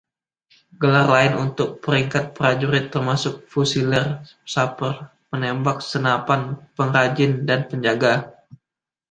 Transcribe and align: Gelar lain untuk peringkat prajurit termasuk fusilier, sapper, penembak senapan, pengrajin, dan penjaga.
Gelar 0.81 1.05
lain 1.15 1.33
untuk 1.45 1.69
peringkat 1.83 2.25
prajurit 2.37 2.85
termasuk 2.93 3.33
fusilier, 3.51 4.07
sapper, 4.53 4.93
penembak 5.29 5.77
senapan, 5.91 6.41
pengrajin, 6.77 7.31
dan 7.49 7.59
penjaga. 7.69 8.13